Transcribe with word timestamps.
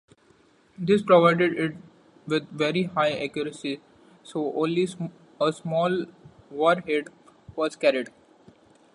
This 0.79 1.03
provided 1.03 1.53
it 1.59 1.75
with 2.25 2.49
very 2.49 2.85
high 2.85 3.11
accuracy, 3.11 3.81
so 4.23 4.51
only 4.59 4.87
a 5.39 5.53
small 5.53 6.05
warhead 6.49 7.09
was 7.55 7.75
carried. 7.75 8.09